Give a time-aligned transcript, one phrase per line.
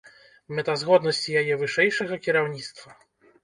[0.59, 2.91] Мэтазгоднасці яе вышэйшага кіраўніцтва.